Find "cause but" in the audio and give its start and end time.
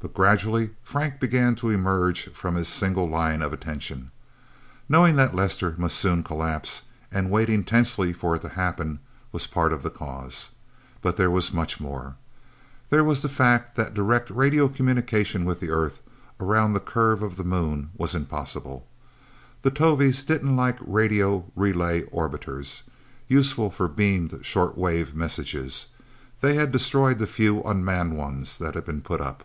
9.90-11.16